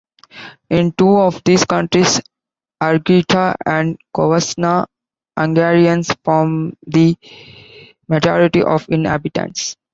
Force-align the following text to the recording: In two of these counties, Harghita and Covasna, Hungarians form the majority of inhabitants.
In 0.71 0.93
two 0.93 1.15
of 1.19 1.43
these 1.43 1.63
counties, 1.63 2.21
Harghita 2.81 3.53
and 3.67 3.99
Covasna, 4.17 4.87
Hungarians 5.37 6.09
form 6.25 6.73
the 6.87 7.15
majority 8.09 8.63
of 8.63 8.87
inhabitants. 8.89 9.75